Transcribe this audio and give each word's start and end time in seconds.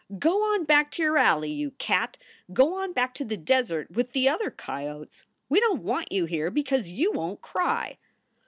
Go 0.17 0.41
on 0.41 0.63
back 0.65 0.89
to 0.93 1.03
your 1.03 1.19
alley, 1.19 1.51
you 1.51 1.69
cat. 1.77 2.17
Go 2.51 2.73
on 2.81 2.91
back 2.91 3.13
to 3.13 3.23
the 3.23 3.37
desert 3.37 3.91
with 3.91 4.13
the 4.13 4.27
other 4.27 4.49
coyotes. 4.49 5.27
We 5.47 5.59
don 5.59 5.77
t 5.77 5.83
want 5.83 6.11
you 6.11 6.25
here, 6.25 6.49
because 6.49 6.89
you 6.89 7.11
won 7.11 7.35
t 7.35 7.39
cry." 7.43 7.99